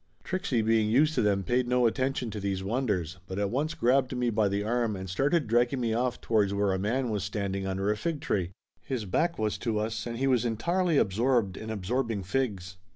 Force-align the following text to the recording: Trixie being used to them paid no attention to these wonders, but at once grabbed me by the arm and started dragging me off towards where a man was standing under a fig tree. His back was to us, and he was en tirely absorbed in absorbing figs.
Trixie 0.23 0.63
being 0.63 0.89
used 0.89 1.13
to 1.13 1.21
them 1.21 1.43
paid 1.43 1.67
no 1.67 1.85
attention 1.85 2.31
to 2.31 2.39
these 2.39 2.63
wonders, 2.63 3.19
but 3.27 3.37
at 3.37 3.51
once 3.51 3.75
grabbed 3.75 4.17
me 4.17 4.31
by 4.31 4.47
the 4.49 4.63
arm 4.63 4.95
and 4.95 5.07
started 5.07 5.45
dragging 5.45 5.79
me 5.79 5.93
off 5.93 6.19
towards 6.19 6.55
where 6.55 6.73
a 6.73 6.79
man 6.79 7.11
was 7.11 7.23
standing 7.23 7.67
under 7.67 7.91
a 7.91 7.95
fig 7.97 8.19
tree. 8.19 8.49
His 8.81 9.05
back 9.05 9.37
was 9.37 9.59
to 9.59 9.77
us, 9.77 10.07
and 10.07 10.17
he 10.17 10.25
was 10.25 10.43
en 10.43 10.57
tirely 10.57 10.97
absorbed 10.97 11.55
in 11.55 11.69
absorbing 11.69 12.23
figs. 12.23 12.77